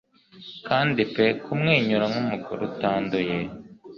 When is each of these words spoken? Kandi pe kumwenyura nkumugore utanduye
Kandi 0.67 1.01
pe 1.13 1.25
kumwenyura 1.43 2.05
nkumugore 2.11 2.61
utanduye 2.69 3.37